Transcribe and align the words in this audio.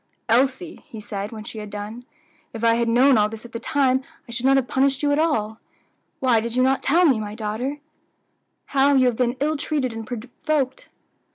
"Elsie," 0.27 0.83
he 0.87 0.99
said 0.99 1.31
when 1.31 1.43
she 1.43 1.59
had 1.59 1.69
done, 1.69 2.05
"if 2.53 2.63
I 2.63 2.73
had 2.73 2.87
known 2.89 3.19
all 3.19 3.29
this 3.29 3.45
at 3.45 3.51
the 3.51 3.59
time, 3.59 4.03
I 4.27 4.31
should 4.31 4.47
not 4.47 4.57
have 4.57 4.67
punished 4.67 5.03
you 5.03 5.11
at 5.11 5.19
all. 5.19 5.59
Why 6.19 6.39
did 6.39 6.55
you 6.55 6.63
not 6.63 6.81
tell 6.81 7.05
me, 7.05 7.19
my 7.19 7.35
daughter, 7.35 7.77
how 8.73 8.95
you 8.95 9.05
have 9.05 9.15
been 9.15 9.37
ill 9.39 9.57
treated 9.57 9.93
and 9.93 10.07
provoked?" 10.07 10.89